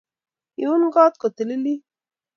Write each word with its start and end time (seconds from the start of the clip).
lun 0.61 0.81
koot 0.95 1.13
kotililit 1.21 1.81